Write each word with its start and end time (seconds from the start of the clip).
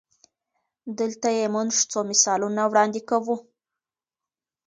چې 0.83 0.89
دلته 0.99 1.27
ئې 1.37 1.45
مونږ 1.55 1.69
څو 1.91 1.99
مثالونه 2.09 2.61
وړاندې 2.71 3.01
کوو- 3.09 3.37